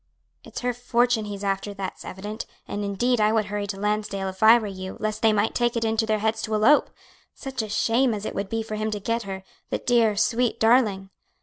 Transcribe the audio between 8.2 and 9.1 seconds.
it would be for him to